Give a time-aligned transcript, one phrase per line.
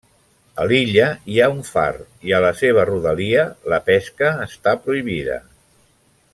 [0.61, 1.91] A l'illa hi ha un far,
[2.29, 5.41] i a la serva rodalia la pesca està prohibida.